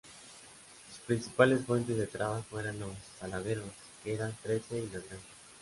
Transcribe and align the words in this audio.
Sus 0.89 0.97
principales 1.01 1.63
fuentes 1.63 1.95
de 1.95 2.07
trabajo 2.07 2.59
eran 2.59 2.79
los 2.79 2.89
saladeros, 3.19 3.69
que 4.03 4.15
eran 4.15 4.35
trece, 4.41 4.79
y 4.79 4.89
las 4.89 5.05
granjas. 5.07 5.21